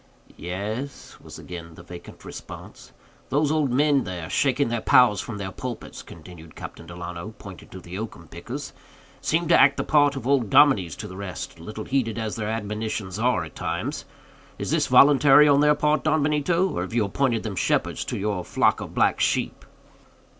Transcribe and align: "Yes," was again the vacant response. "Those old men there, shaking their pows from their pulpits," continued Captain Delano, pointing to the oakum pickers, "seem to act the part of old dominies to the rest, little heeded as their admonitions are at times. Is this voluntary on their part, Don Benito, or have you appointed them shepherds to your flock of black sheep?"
"Yes," 0.35 1.15
was 1.21 1.37
again 1.37 1.75
the 1.75 1.83
vacant 1.83 2.25
response. 2.25 2.91
"Those 3.29 3.51
old 3.51 3.71
men 3.71 4.03
there, 4.03 4.31
shaking 4.31 4.69
their 4.69 4.81
pows 4.81 5.21
from 5.21 5.37
their 5.37 5.51
pulpits," 5.51 6.01
continued 6.01 6.55
Captain 6.55 6.87
Delano, 6.87 7.35
pointing 7.37 7.69
to 7.69 7.79
the 7.79 7.99
oakum 7.99 8.27
pickers, 8.27 8.73
"seem 9.21 9.47
to 9.49 9.55
act 9.61 9.77
the 9.77 9.83
part 9.83 10.15
of 10.15 10.25
old 10.25 10.49
dominies 10.49 10.95
to 10.95 11.07
the 11.07 11.15
rest, 11.17 11.59
little 11.59 11.83
heeded 11.85 12.17
as 12.17 12.35
their 12.35 12.49
admonitions 12.49 13.19
are 13.19 13.43
at 13.43 13.55
times. 13.55 14.05
Is 14.57 14.71
this 14.71 14.87
voluntary 14.87 15.47
on 15.47 15.59
their 15.59 15.75
part, 15.75 16.03
Don 16.03 16.23
Benito, 16.23 16.67
or 16.69 16.81
have 16.81 16.95
you 16.95 17.05
appointed 17.05 17.43
them 17.43 17.55
shepherds 17.55 18.03
to 18.05 18.17
your 18.17 18.43
flock 18.43 18.81
of 18.81 18.95
black 18.95 19.19
sheep?" 19.19 19.63